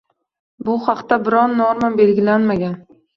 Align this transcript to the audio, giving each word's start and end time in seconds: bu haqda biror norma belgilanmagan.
bu 0.69 0.77
haqda 0.85 1.19
biror 1.27 1.53
norma 1.59 1.91
belgilanmagan. 1.99 2.73